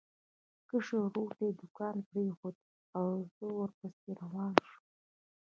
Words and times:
کشر 0.69 0.95
ورور 1.03 1.31
ته 1.37 1.45
دوکان 1.59 1.95
پرېښود 2.09 2.55
او 2.97 3.07
زه 3.35 3.45
ورپسې 3.59 4.09
روان 4.21 4.53
شوم. 4.69 4.79